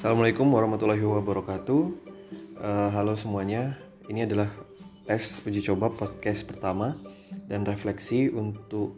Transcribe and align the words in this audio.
Assalamualaikum 0.00 0.48
warahmatullahi 0.48 1.04
wabarakatuh. 1.04 1.82
Uh, 2.56 2.88
halo 2.88 3.20
semuanya, 3.20 3.76
ini 4.08 4.24
adalah 4.24 4.48
tes 5.04 5.44
uji 5.44 5.60
coba 5.60 5.92
podcast 5.92 6.48
pertama 6.48 6.96
dan 7.52 7.68
refleksi 7.68 8.32
untuk 8.32 8.96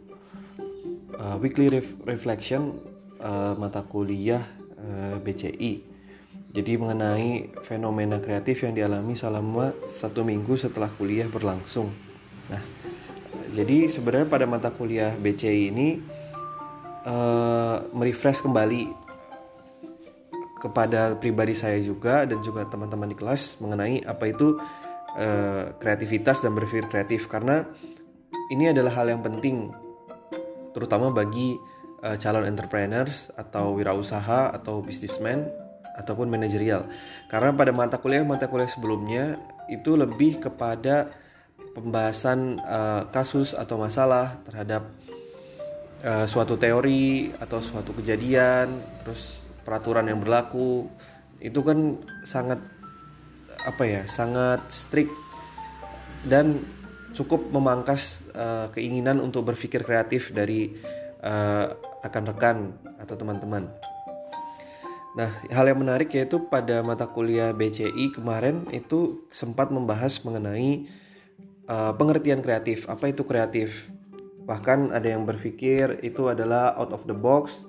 uh, 1.19 1.35
weekly 1.43 1.67
ref 1.67 1.99
reflection 2.07 2.79
uh, 3.19 3.51
mata 3.59 3.83
kuliah 3.83 4.47
uh, 4.79 5.19
BCI. 5.19 5.83
Jadi 6.55 6.79
mengenai 6.79 7.51
fenomena 7.67 8.23
kreatif 8.23 8.63
yang 8.63 8.71
dialami 8.71 9.11
selama 9.11 9.75
satu 9.83 10.23
minggu 10.23 10.55
setelah 10.55 10.87
kuliah 10.87 11.27
berlangsung. 11.27 11.91
Nah, 12.47 12.63
jadi 13.51 13.91
sebenarnya 13.91 14.31
pada 14.31 14.47
mata 14.47 14.71
kuliah 14.71 15.11
BCI 15.19 15.67
ini 15.67 15.99
uh, 17.03 17.91
merefresh 17.91 18.39
kembali 18.39 19.02
kepada 20.63 21.19
pribadi 21.19 21.51
saya 21.51 21.75
juga 21.83 22.23
dan 22.23 22.39
juga 22.39 22.63
teman-teman 22.63 23.11
di 23.11 23.19
kelas 23.19 23.59
mengenai 23.59 23.99
apa 24.07 24.31
itu 24.31 24.55
uh, 25.19 25.75
kreativitas 25.75 26.39
dan 26.39 26.55
berpikir 26.55 26.87
kreatif. 26.87 27.27
Karena 27.27 27.67
ini 28.47 28.71
adalah 28.71 28.95
hal 28.95 29.11
yang 29.11 29.19
penting 29.19 29.75
terutama 30.71 31.11
bagi 31.11 31.59
uh, 31.99 32.15
calon 32.15 32.47
entrepreneurs 32.47 33.27
atau 33.35 33.75
wirausaha 33.75 34.55
atau 34.55 34.79
bisnismen 34.79 35.51
ataupun 35.99 36.31
manajerial. 36.31 36.87
Karena 37.27 37.51
pada 37.51 37.75
mata 37.75 37.99
kuliah 37.99 38.23
mata 38.23 38.47
kuliah 38.47 38.71
sebelumnya 38.71 39.35
itu 39.67 39.99
lebih 39.99 40.39
kepada 40.39 41.11
pembahasan 41.75 42.63
uh, 42.63 43.11
kasus 43.11 43.51
atau 43.51 43.75
masalah 43.75 44.39
terhadap 44.47 44.87
uh, 46.07 46.23
suatu 46.23 46.55
teori 46.55 47.35
atau 47.35 47.59
suatu 47.59 47.91
kejadian 47.97 48.71
terus 49.03 49.42
peraturan 49.63 50.07
yang 50.07 50.19
berlaku 50.19 50.87
itu 51.43 51.59
kan 51.63 51.99
sangat 52.23 52.59
apa 53.63 53.83
ya 53.83 54.01
sangat 54.07 54.63
strict 54.67 55.11
dan 56.27 56.59
cukup 57.13 57.51
memangkas 57.51 58.27
uh, 58.33 58.67
keinginan 58.75 59.21
untuk 59.21 59.45
berpikir 59.47 59.85
kreatif 59.85 60.33
dari 60.33 60.73
eh, 61.23 61.67
rekan-rekan 62.03 62.73
atau 62.99 63.15
teman-teman. 63.15 63.69
Nah, 65.13 65.29
hal 65.53 65.69
yang 65.69 65.79
menarik 65.79 66.09
yaitu 66.17 66.41
pada 66.49 66.81
mata 66.81 67.05
kuliah 67.05 67.53
BCI 67.53 68.17
kemarin 68.17 68.65
itu 68.73 69.29
sempat 69.29 69.69
membahas 69.69 70.17
mengenai 70.25 70.89
uh, 71.69 71.93
pengertian 71.93 72.41
kreatif. 72.41 72.89
Apa 72.89 73.13
itu 73.13 73.21
kreatif? 73.21 73.93
Bahkan 74.49 74.89
ada 74.89 75.05
yang 75.05 75.23
berpikir 75.29 76.01
itu 76.01 76.33
adalah 76.33 76.73
out 76.73 76.89
of 76.89 77.05
the 77.05 77.13
box 77.13 77.61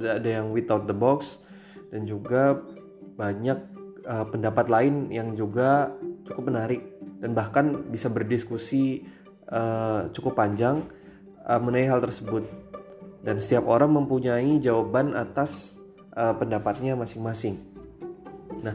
ada 0.00 0.28
yang 0.42 0.52
without 0.52 0.84
the 0.84 0.96
box 0.96 1.40
dan 1.88 2.04
juga 2.04 2.60
banyak 3.16 3.58
uh, 4.04 4.26
pendapat 4.28 4.66
lain 4.68 5.08
yang 5.08 5.32
juga 5.32 5.94
cukup 6.28 6.52
menarik 6.52 6.82
dan 7.22 7.32
bahkan 7.32 7.88
bisa 7.88 8.12
berdiskusi 8.12 9.08
uh, 9.48 10.10
cukup 10.12 10.36
panjang 10.36 10.84
uh, 11.46 11.58
mengenai 11.58 11.88
hal 11.88 12.00
tersebut 12.04 12.44
dan 13.24 13.40
setiap 13.42 13.66
orang 13.66 13.90
mempunyai 13.90 14.60
jawaban 14.62 15.16
atas 15.16 15.74
uh, 16.14 16.34
pendapatnya 16.38 16.94
masing-masing. 16.94 17.58
Nah, 18.62 18.74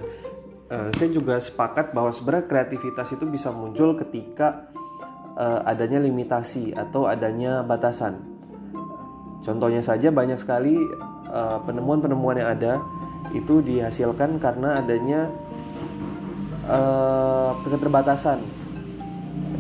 uh, 0.68 0.90
saya 0.96 1.10
juga 1.12 1.40
sepakat 1.40 1.96
bahwa 1.96 2.12
sebenarnya 2.12 2.52
kreativitas 2.52 3.16
itu 3.16 3.24
bisa 3.32 3.54
muncul 3.56 3.96
ketika 3.96 4.72
uh, 5.40 5.64
adanya 5.64 6.04
limitasi 6.04 6.76
atau 6.76 7.08
adanya 7.08 7.64
batasan. 7.64 8.28
Contohnya 9.42 9.82
saja 9.82 10.14
banyak 10.14 10.38
sekali 10.38 10.78
penemuan-penemuan 11.66 12.36
uh, 12.36 12.40
yang 12.44 12.50
ada 12.52 12.74
itu 13.32 13.64
dihasilkan 13.64 14.38
karena 14.44 14.84
adanya 14.84 15.32
uh, 16.68 17.56
keterbatasan 17.64 18.44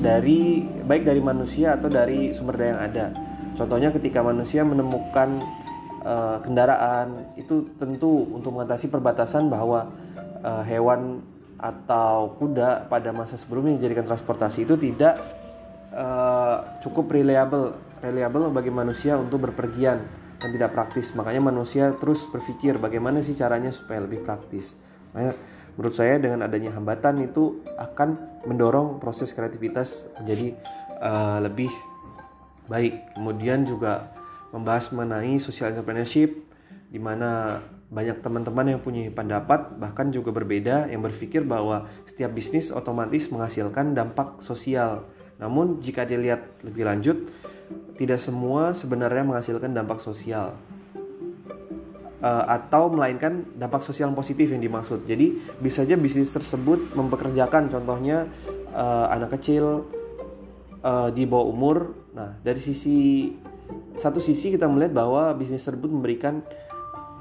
dari 0.02 0.66
baik 0.84 1.06
dari 1.06 1.22
manusia 1.22 1.78
atau 1.78 1.88
dari 1.88 2.34
sumber 2.34 2.58
daya 2.58 2.70
yang 2.76 2.84
ada. 2.84 3.06
Contohnya 3.54 3.90
ketika 3.94 4.26
manusia 4.26 4.66
menemukan 4.66 5.44
uh, 6.02 6.42
kendaraan 6.42 7.36
itu 7.38 7.70
tentu 7.78 8.26
untuk 8.34 8.58
mengatasi 8.58 8.90
perbatasan 8.90 9.48
bahwa 9.48 9.94
uh, 10.42 10.64
hewan 10.66 11.22
atau 11.62 12.34
kuda 12.42 12.90
pada 12.90 13.14
masa 13.14 13.38
sebelumnya 13.38 13.78
dijadikan 13.78 14.10
transportasi 14.10 14.66
itu 14.66 14.74
tidak 14.82 15.22
uh, 15.94 16.82
cukup 16.82 17.14
reliable 17.14 17.78
reliable 18.02 18.50
bagi 18.50 18.74
manusia 18.74 19.14
untuk 19.14 19.46
berpergian 19.46 20.02
dan 20.42 20.50
tidak 20.50 20.74
praktis. 20.74 21.14
Makanya 21.14 21.40
manusia 21.40 21.94
terus 21.96 22.26
berpikir 22.28 22.82
bagaimana 22.82 23.22
sih 23.22 23.38
caranya 23.38 23.70
supaya 23.70 24.02
lebih 24.02 24.26
praktis. 24.26 24.74
Makanya 25.14 25.38
menurut 25.78 25.96
saya 25.96 26.18
dengan 26.18 26.44
adanya 26.44 26.74
hambatan 26.76 27.22
itu 27.24 27.62
akan 27.78 28.42
mendorong 28.50 28.98
proses 28.98 29.32
kreativitas 29.32 30.10
menjadi 30.20 30.58
uh, 31.00 31.40
lebih 31.46 31.70
baik. 32.66 33.16
Kemudian 33.16 33.64
juga 33.64 34.12
membahas 34.52 34.92
mengenai 34.92 35.40
social 35.40 35.72
entrepreneurship 35.72 36.36
di 36.92 37.00
mana 37.00 37.62
banyak 37.92 38.24
teman-teman 38.24 38.76
yang 38.76 38.80
punya 38.80 39.12
pendapat 39.12 39.76
bahkan 39.76 40.12
juga 40.16 40.32
berbeda 40.32 40.88
yang 40.88 41.04
berpikir 41.04 41.44
bahwa 41.44 41.92
setiap 42.08 42.32
bisnis 42.32 42.72
otomatis 42.72 43.28
menghasilkan 43.32 43.92
dampak 43.92 44.40
sosial. 44.40 45.08
Namun 45.40 45.84
jika 45.84 46.08
dilihat 46.08 46.64
lebih 46.64 46.88
lanjut 46.88 47.18
tidak 47.96 48.20
semua 48.20 48.72
sebenarnya 48.72 49.24
menghasilkan 49.26 49.72
dampak 49.72 50.00
sosial 50.00 50.56
uh, 52.22 52.46
atau 52.48 52.94
melainkan 52.94 53.44
dampak 53.58 53.82
sosial 53.84 54.14
positif 54.14 54.54
yang 54.54 54.62
dimaksud. 54.62 55.04
Jadi 55.10 55.42
bisa 55.60 55.84
saja 55.84 55.98
bisnis 55.98 56.30
tersebut 56.30 56.94
mempekerjakan 56.94 57.68
contohnya 57.68 58.30
uh, 58.72 59.10
anak 59.10 59.36
kecil 59.40 59.90
uh, 60.86 61.10
di 61.10 61.26
bawah 61.26 61.50
umur. 61.50 61.78
Nah 62.14 62.38
dari 62.46 62.62
sisi 62.62 63.30
satu 63.98 64.22
sisi 64.22 64.54
kita 64.54 64.70
melihat 64.70 65.04
bahwa 65.04 65.34
bisnis 65.36 65.66
tersebut 65.66 65.90
memberikan 65.90 66.46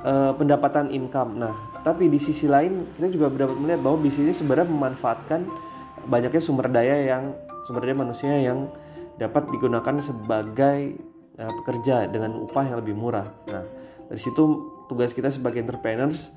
uh, 0.05 0.37
pendapatan 0.37 0.93
income. 0.93 1.41
Nah 1.41 1.55
tapi 1.81 2.13
di 2.13 2.21
sisi 2.21 2.45
lain 2.45 2.85
kita 3.01 3.09
juga 3.09 3.33
dapat 3.33 3.57
melihat 3.57 3.81
bahwa 3.81 3.97
bisnis 4.05 4.31
ini 4.31 4.35
sebenarnya 4.37 4.69
memanfaatkan 4.69 5.49
banyaknya 6.05 6.43
sumber 6.45 6.69
daya 6.69 6.97
yang 7.01 7.33
sumber 7.65 7.89
daya 7.89 7.97
manusia 7.97 8.37
yang 8.37 8.69
dapat 9.21 9.53
digunakan 9.53 10.01
sebagai 10.01 10.97
uh, 11.37 11.53
pekerja 11.61 12.09
dengan 12.09 12.41
upah 12.41 12.65
yang 12.73 12.79
lebih 12.81 12.97
murah. 12.97 13.29
Nah, 13.45 13.65
dari 14.09 14.21
situ 14.21 14.43
tugas 14.89 15.13
kita 15.13 15.29
sebagai 15.29 15.61
entrepreneurs 15.61 16.33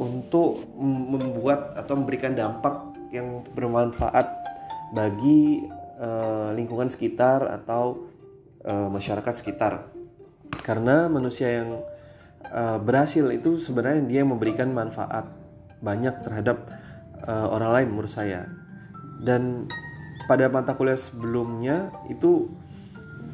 untuk 0.00 0.64
membuat 0.80 1.76
atau 1.76 1.94
memberikan 2.00 2.32
dampak 2.32 2.96
yang 3.12 3.44
bermanfaat 3.52 4.26
bagi 4.96 5.66
uh, 6.00 6.56
lingkungan 6.56 6.88
sekitar 6.88 7.44
atau 7.44 8.08
uh, 8.64 8.88
masyarakat 8.88 9.34
sekitar. 9.36 9.92
Karena 10.62 11.06
manusia 11.06 11.62
yang 11.62 11.82
uh, 12.50 12.78
berhasil 12.80 13.26
itu 13.30 13.58
sebenarnya 13.62 14.02
dia 14.06 14.22
memberikan 14.22 14.70
manfaat 14.70 15.30
banyak 15.82 16.26
terhadap 16.26 16.66
uh, 17.26 17.46
orang 17.50 17.70
lain 17.82 17.88
menurut 17.94 18.12
saya. 18.12 18.46
Dan 19.22 19.66
pada 20.26 20.50
mata 20.50 20.74
kuliah 20.74 20.98
sebelumnya 20.98 21.94
itu 22.10 22.50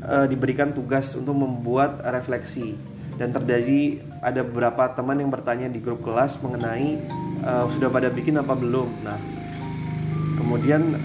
uh, 0.05 0.29
diberikan 0.29 0.73
tugas 0.77 1.13
untuk 1.17 1.37
membuat 1.37 2.05
refleksi. 2.05 2.77
Dan 3.13 3.29
terjadi 3.33 4.01
ada 4.25 4.41
beberapa 4.41 4.89
teman 4.97 5.21
yang 5.21 5.29
bertanya 5.29 5.69
di 5.69 5.79
grup 5.85 6.01
kelas 6.01 6.41
mengenai 6.41 7.01
uh, 7.45 7.69
sudah 7.69 7.93
pada 7.93 8.09
bikin 8.09 8.41
apa 8.41 8.57
belum. 8.57 8.89
Nah, 9.05 9.19
kemudian 10.41 10.97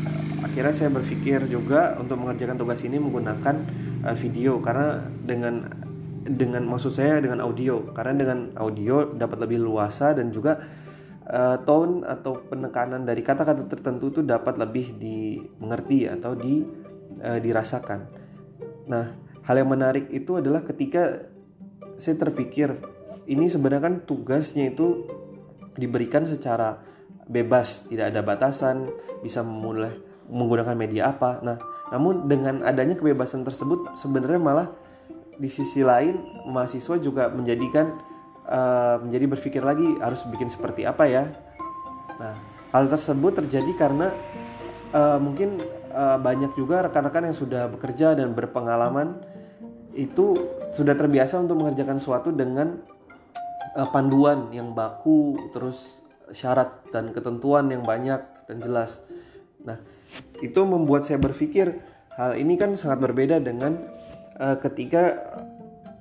akhirnya 0.41 0.73
saya 0.73 0.89
berpikir 0.91 1.45
juga 1.51 1.99
untuk 1.99 2.15
mengerjakan 2.19 2.57
tugas 2.57 2.79
ini 2.87 2.95
menggunakan 2.97 3.55
uh, 4.07 4.15
video. 4.15 4.63
Karena 4.63 5.03
dengan 5.03 5.67
dengan 6.23 6.63
maksud 6.67 6.95
saya 6.95 7.19
dengan 7.19 7.43
audio. 7.43 7.91
Karena 7.91 8.15
dengan 8.15 8.39
audio 8.55 9.13
dapat 9.13 9.43
lebih 9.43 9.59
luasa 9.61 10.15
dan 10.15 10.31
juga 10.31 10.63
uh, 11.27 11.57
tone 11.63 12.03
atau 12.07 12.39
penekanan 12.47 13.03
dari 13.03 13.21
kata-kata 13.21 13.67
tertentu 13.67 14.11
itu 14.11 14.21
dapat 14.23 14.55
lebih 14.57 14.95
dimengerti 14.95 16.07
atau 16.07 16.33
di 16.33 16.63
uh, 17.21 17.39
dirasakan. 17.39 17.99
Nah, 18.87 19.05
hal 19.43 19.55
yang 19.59 19.69
menarik 19.71 20.07
itu 20.11 20.39
adalah 20.39 20.63
ketika 20.63 21.27
saya 21.99 22.15
terpikir 22.15 22.77
ini 23.27 23.51
sebenarnya 23.51 23.83
kan 23.83 23.95
tugasnya 24.07 24.71
itu 24.71 25.03
diberikan 25.75 26.23
secara 26.23 26.79
bebas, 27.27 27.85
tidak 27.91 28.15
ada 28.15 28.23
batasan, 28.23 28.87
bisa 29.19 29.43
memulai 29.43 29.91
menggunakan 30.31 30.75
media 30.75 31.11
apa. 31.11 31.43
Nah, 31.43 31.59
namun 31.91 32.27
dengan 32.27 32.63
adanya 32.63 32.95
kebebasan 32.95 33.43
tersebut 33.43 33.99
sebenarnya 33.99 34.39
malah 34.39 34.67
di 35.37 35.47
sisi 35.51 35.85
lain 35.85 36.17
mahasiswa 36.49 36.97
juga 36.97 37.29
menjadikan 37.29 37.93
uh, 38.47 39.03
menjadi 39.03 39.25
berpikir 39.27 39.61
lagi 39.61 39.85
harus 39.99 40.23
bikin 40.27 40.47
seperti 40.47 40.87
apa 40.87 41.05
ya. 41.05 41.23
Nah, 42.17 42.35
hal 42.73 42.89
tersebut 42.89 43.43
terjadi 43.43 43.71
karena 43.77 44.09
uh, 44.91 45.19
mungkin 45.21 45.61
uh, 45.91 46.17
banyak 46.19 46.55
juga 46.55 46.87
rekan-rekan 46.87 47.31
yang 47.31 47.37
sudah 47.37 47.69
bekerja 47.71 48.17
dan 48.17 48.31
berpengalaman 48.33 49.19
itu 49.97 50.37
sudah 50.77 50.93
terbiasa 50.93 51.41
untuk 51.41 51.65
mengerjakan 51.65 51.97
sesuatu 51.97 52.29
dengan 52.29 52.77
uh, 53.73 53.87
panduan 53.89 54.53
yang 54.53 54.71
baku 54.77 55.49
terus 55.49 56.05
syarat 56.29 56.85
dan 56.93 57.15
ketentuan 57.15 57.71
yang 57.71 57.81
banyak 57.81 58.19
dan 58.45 58.57
jelas 58.61 59.01
nah 59.65 59.81
itu 60.39 60.61
membuat 60.63 61.09
saya 61.09 61.17
berpikir 61.17 61.81
hal 62.13 62.37
ini 62.37 62.55
kan 62.55 62.77
sangat 62.77 63.09
berbeda 63.09 63.41
dengan 63.41 63.81
uh, 64.37 64.55
ketika 64.61 65.17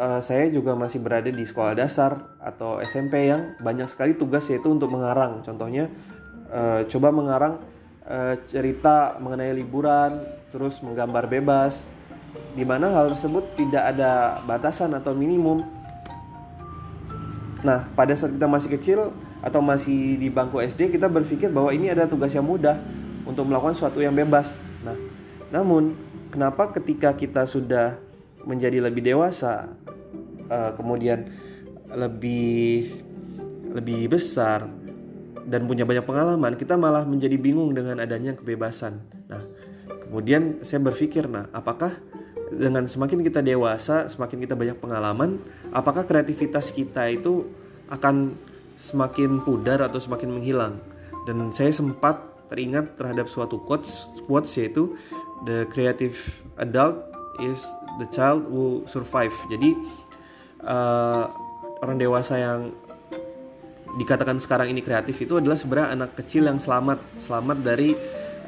uh, 0.00 0.20
saya 0.20 0.48
juga 0.48 0.72
masih 0.76 1.02
berada 1.02 1.28
di 1.28 1.44
sekolah 1.44 1.76
dasar 1.76 2.36
atau 2.40 2.80
SMP 2.80 3.28
yang 3.28 3.56
banyak 3.60 3.88
sekali 3.90 4.16
tugas 4.16 4.48
yaitu 4.48 4.72
untuk 4.72 4.92
mengarang 4.92 5.44
contohnya 5.44 5.90
uh, 6.48 6.84
coba 6.88 7.08
mengarang 7.12 7.54
uh, 8.06 8.34
cerita 8.48 9.18
mengenai 9.18 9.52
liburan 9.56 10.22
terus 10.52 10.80
menggambar 10.80 11.28
bebas 11.28 11.96
di 12.56 12.64
mana 12.64 12.88
hal 12.88 13.12
tersebut 13.12 13.44
tidak 13.56 13.96
ada 13.96 14.40
batasan 14.48 14.96
atau 14.96 15.12
minimum. 15.12 15.60
Nah, 17.60 17.84
pada 17.92 18.16
saat 18.16 18.32
kita 18.32 18.48
masih 18.48 18.70
kecil 18.80 18.98
atau 19.44 19.60
masih 19.60 20.16
di 20.16 20.32
bangku 20.32 20.60
SD, 20.64 20.96
kita 20.96 21.08
berpikir 21.12 21.52
bahwa 21.52 21.68
ini 21.72 21.92
ada 21.92 22.08
tugas 22.08 22.32
yang 22.32 22.48
mudah 22.48 22.80
untuk 23.28 23.44
melakukan 23.44 23.76
sesuatu 23.76 24.00
yang 24.00 24.16
bebas. 24.16 24.56
Nah, 24.80 24.96
namun 25.52 25.92
kenapa 26.32 26.72
ketika 26.72 27.12
kita 27.12 27.44
sudah 27.44 28.00
menjadi 28.46 28.80
lebih 28.80 29.04
dewasa, 29.04 29.68
uh, 30.50 30.72
kemudian 30.74 31.30
lebih 31.92 32.92
lebih 33.72 34.08
besar 34.08 34.66
dan 35.46 35.70
punya 35.70 35.86
banyak 35.86 36.02
pengalaman, 36.02 36.58
kita 36.58 36.74
malah 36.74 37.06
menjadi 37.06 37.38
bingung 37.38 37.70
dengan 37.70 38.02
adanya 38.02 38.34
kebebasan. 38.34 38.98
Nah, 39.30 39.46
kemudian 39.86 40.58
saya 40.66 40.82
berpikir, 40.82 41.30
nah, 41.30 41.46
apakah 41.54 41.94
dengan 42.50 42.90
semakin 42.90 43.22
kita 43.22 43.46
dewasa, 43.46 44.10
semakin 44.10 44.42
kita 44.42 44.58
banyak 44.58 44.78
pengalaman, 44.82 45.38
apakah 45.70 46.02
kreativitas 46.02 46.74
kita 46.74 47.06
itu 47.14 47.46
akan 47.86 48.34
semakin 48.74 49.38
pudar 49.46 49.86
atau 49.86 50.02
semakin 50.02 50.34
menghilang? 50.34 50.82
Dan 51.30 51.54
saya 51.54 51.70
sempat 51.70 52.22
teringat 52.50 52.98
terhadap 52.98 53.30
suatu 53.30 53.62
quotes, 53.62 54.10
quotes 54.26 54.50
yaitu 54.58 54.98
the 55.46 55.66
creative 55.70 56.18
adult 56.58 57.06
is 57.42 57.66
the 58.02 58.06
child 58.10 58.46
who 58.50 58.82
survive. 58.86 59.34
Jadi 59.50 59.74
uh, 60.66 61.30
orang 61.80 61.96
dewasa 61.96 62.36
yang 62.36 62.60
dikatakan 63.96 64.36
sekarang 64.36 64.68
ini 64.74 64.84
kreatif 64.84 65.16
itu 65.24 65.40
adalah 65.40 65.56
sebenarnya 65.56 65.88
anak 65.96 66.10
kecil 66.20 66.44
yang 66.44 66.60
selamat, 66.60 67.00
selamat 67.16 67.58
dari 67.64 67.96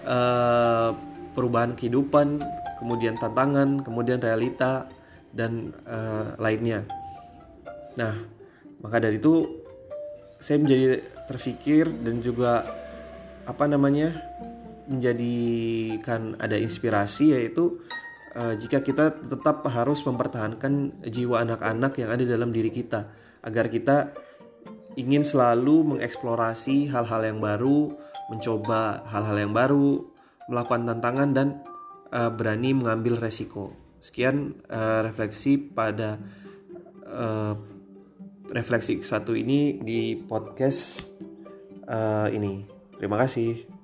uh, 0.05 0.93
perubahan 1.33 1.73
kehidupan, 1.73 2.43
kemudian 2.83 3.17
tantangan, 3.17 3.81
kemudian 3.81 4.21
realita 4.21 4.91
dan 5.33 5.73
uh, 5.89 6.37
lainnya. 6.37 6.85
Nah, 7.97 8.13
maka 8.85 9.01
dari 9.01 9.17
itu 9.17 9.65
saya 10.39 10.61
menjadi 10.61 11.03
terfikir 11.27 11.91
dan 12.05 12.21
juga 12.23 12.63
apa 13.49 13.65
namanya 13.65 14.13
menjadikan 14.89 16.37
ada 16.41 16.57
inspirasi 16.57 17.37
yaitu 17.37 17.81
uh, 18.35 18.55
jika 18.59 18.83
kita 18.85 19.15
tetap 19.17 19.65
harus 19.69 20.03
mempertahankan 20.05 21.05
jiwa 21.07 21.45
anak-anak 21.45 21.97
yang 22.01 22.11
ada 22.13 22.25
dalam 22.25 22.51
diri 22.51 22.69
kita 22.69 23.09
agar 23.45 23.71
kita 23.71 24.13
ingin 24.99 25.23
selalu 25.23 25.95
mengeksplorasi 25.95 26.91
hal-hal 26.91 27.23
yang 27.23 27.39
baru, 27.39 27.95
mencoba 28.29 29.07
hal-hal 29.07 29.37
yang 29.39 29.55
baru, 29.55 30.11
melakukan 30.51 30.91
tantangan 30.91 31.31
dan 31.31 31.49
uh, 32.11 32.35
berani 32.35 32.75
mengambil 32.75 33.21
resiko. 33.23 33.73
Sekian 34.03 34.59
uh, 34.67 35.07
refleksi 35.07 35.59
pada 35.59 36.19
uh, 37.07 37.55
refleksi 38.51 39.01
satu 39.05 39.39
ini 39.39 39.79
di 39.79 40.19
podcast 40.19 41.07
uh, 41.87 42.27
ini. 42.33 42.67
Terima 42.99 43.23
kasih. 43.23 43.78